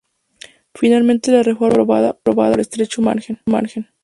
[0.75, 3.39] Finalmente la reforma no fue aprobada por estrecho margen.